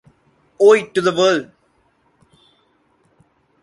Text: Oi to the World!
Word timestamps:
Oi 0.59 0.87
to 0.95 0.99
the 0.99 1.13
World! 1.15 1.51